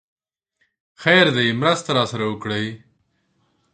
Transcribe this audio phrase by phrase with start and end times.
[1.01, 1.47] خير دی!
[1.61, 2.67] مرسته راسره وکړئ!